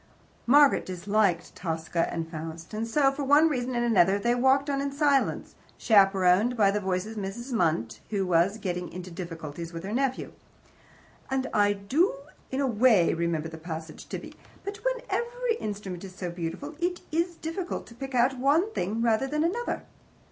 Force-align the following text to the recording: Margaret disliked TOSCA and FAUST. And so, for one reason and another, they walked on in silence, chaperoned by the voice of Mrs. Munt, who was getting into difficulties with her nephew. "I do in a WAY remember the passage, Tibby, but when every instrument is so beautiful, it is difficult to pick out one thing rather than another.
Margaret 0.47 0.83
disliked 0.83 1.53
TOSCA 1.55 2.11
and 2.11 2.27
FAUST. 2.27 2.73
And 2.73 2.87
so, 2.87 3.11
for 3.11 3.23
one 3.23 3.47
reason 3.49 3.75
and 3.75 3.85
another, 3.85 4.17
they 4.17 4.33
walked 4.33 4.67
on 4.67 4.81
in 4.81 4.91
silence, 4.91 5.53
chaperoned 5.77 6.57
by 6.57 6.71
the 6.71 6.79
voice 6.79 7.05
of 7.05 7.17
Mrs. 7.17 7.53
Munt, 7.53 7.99
who 8.09 8.25
was 8.25 8.57
getting 8.57 8.91
into 8.91 9.11
difficulties 9.11 9.71
with 9.73 9.83
her 9.83 9.91
nephew. 9.91 10.31
"I 11.29 11.73
do 11.73 12.15
in 12.49 12.59
a 12.61 12.65
WAY 12.65 13.13
remember 13.13 13.47
the 13.47 13.59
passage, 13.59 14.09
Tibby, 14.09 14.33
but 14.63 14.77
when 14.77 15.05
every 15.07 15.57
instrument 15.59 16.03
is 16.03 16.15
so 16.15 16.31
beautiful, 16.31 16.73
it 16.79 17.01
is 17.11 17.35
difficult 17.35 17.85
to 17.85 17.93
pick 17.93 18.15
out 18.15 18.39
one 18.39 18.73
thing 18.73 19.03
rather 19.03 19.27
than 19.27 19.43
another. 19.43 19.83